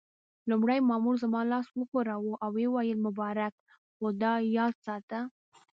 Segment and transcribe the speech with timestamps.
[0.49, 3.53] لومړي مامور زما لاس وښوراوه او ويې ویل: مبارک،
[3.93, 5.19] خو دا یاد ساته.